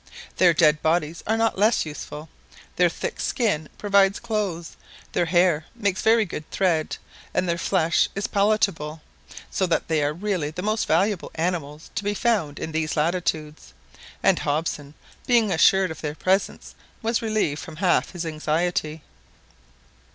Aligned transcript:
Their 0.37 0.51
dead 0.51 0.81
bodies 0.81 1.21
are 1.27 1.37
not 1.37 1.59
less 1.59 1.85
useful. 1.85 2.27
Their 2.75 2.89
thick 2.89 3.19
skin 3.21 3.69
provides 3.77 4.19
clothes, 4.19 4.75
their 5.11 5.27
hair 5.27 5.65
makes 5.75 6.01
very 6.01 6.25
good 6.25 6.49
thread, 6.49 6.97
and 7.35 7.47
their 7.47 7.59
flesh 7.59 8.09
is 8.15 8.25
palatable; 8.25 9.03
so 9.51 9.67
that 9.67 9.87
they 9.89 10.03
are 10.03 10.11
really 10.11 10.49
the 10.49 10.63
most 10.63 10.87
valuable 10.87 11.29
animals 11.35 11.91
to 11.93 12.03
be 12.03 12.15
found 12.15 12.57
in 12.57 12.71
these 12.71 12.97
latitudes, 12.97 13.75
and 14.23 14.39
Hobson, 14.39 14.95
being 15.27 15.51
assured 15.51 15.91
of 15.91 16.01
their 16.01 16.15
presence, 16.15 16.73
was 17.03 17.21
relieved 17.21 17.61
from 17.61 17.75
half 17.75 18.13
his 18.13 18.25
anxiety. 18.25 19.03